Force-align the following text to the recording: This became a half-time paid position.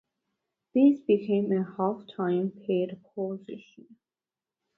This 0.73 0.99
became 1.01 1.51
a 1.51 1.63
half-time 1.77 2.49
paid 2.65 2.99
position. 3.13 3.97